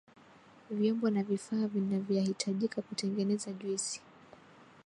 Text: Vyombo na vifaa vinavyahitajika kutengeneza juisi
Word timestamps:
Vyombo 0.69 1.09
na 1.09 1.23
vifaa 1.23 1.67
vinavyahitajika 1.67 2.81
kutengeneza 2.81 3.51
juisi 3.53 4.01